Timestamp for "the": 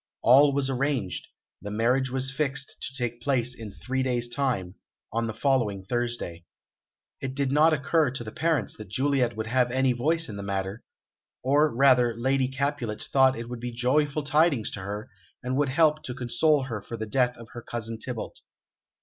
1.61-1.69, 5.27-5.31, 8.23-8.31, 10.37-10.41, 16.97-17.05